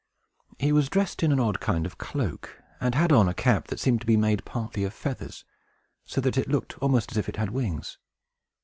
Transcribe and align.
He 0.57 0.71
was 0.71 0.89
dressed 0.89 1.21
in 1.21 1.31
an 1.31 1.39
odd 1.39 1.59
kind 1.59 1.85
of 1.85 1.93
a 1.93 1.97
cloak, 1.97 2.57
and 2.79 2.95
had 2.95 3.11
on 3.11 3.29
a 3.29 3.35
cap 3.35 3.67
that 3.67 3.79
seemed 3.79 4.01
to 4.01 4.07
be 4.07 4.17
made 4.17 4.43
partly 4.45 4.83
of 4.83 4.95
feathers, 4.95 5.45
so 6.05 6.19
that 6.21 6.39
it 6.39 6.49
looked 6.49 6.75
almost 6.79 7.11
as 7.11 7.17
if 7.19 7.29
it 7.29 7.35
had 7.35 7.51
wings." 7.51 7.99